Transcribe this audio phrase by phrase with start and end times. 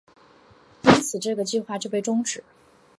[0.81, 2.43] 因此这个计划就被终止。